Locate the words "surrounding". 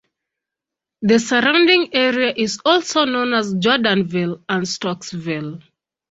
1.19-1.93